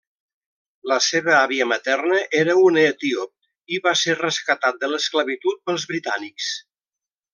La 0.91 0.95
seva 1.07 1.33
àvia 1.39 1.67
materna 1.71 2.17
era 2.39 2.55
una 2.69 2.85
etíop 2.93 3.75
i 3.77 3.81
va 3.89 3.93
ser 4.05 4.17
rescatat 4.23 4.81
de 4.85 4.91
l'esclavitud 4.95 5.61
pels 5.69 5.87
britànics. 5.93 6.49